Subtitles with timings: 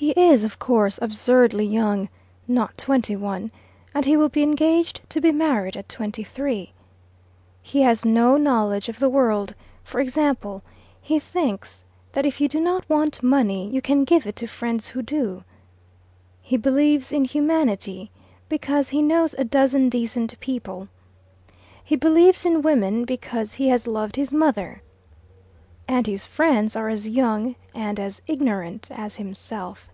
[0.00, 2.08] He is, of course, absurdly young
[2.46, 3.50] not twenty one
[3.92, 6.70] and he will be engaged to be married at twenty three.
[7.62, 10.62] He has no knowledge of the world; for example,
[11.02, 11.82] he thinks
[12.12, 15.42] that if you do not want money you can give it to friends who do.
[16.42, 18.12] He believes in humanity
[18.48, 20.86] because he knows a dozen decent people.
[21.82, 24.80] He believes in women because he has loved his mother.
[25.90, 29.88] And his friends are as young and as ignorant as himself.